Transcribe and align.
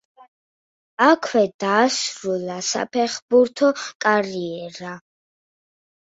აქვე 1.07 1.41
დაასრულა 1.63 2.55
საფეხბურთო 2.67 3.69
კარიერა. 4.05 4.95